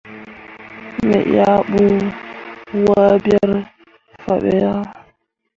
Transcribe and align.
Me 1.07 1.17
yah 1.35 1.59
bu 1.71 1.83
waaberre 2.85 3.59
fah 4.23 4.39
be 4.43 4.51
yah. 4.63 4.81